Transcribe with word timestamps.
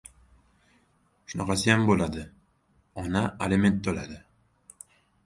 Shunaqasiyam 1.33 1.83
bo‘ladi: 1.89 2.23
ona 3.03 3.21
aliment 3.49 3.79
to‘ladi! 3.89 4.19